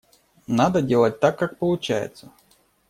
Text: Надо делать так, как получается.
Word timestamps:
Надо 0.47 0.81
делать 0.81 1.19
так, 1.19 1.37
как 1.37 1.59
получается. 1.59 2.31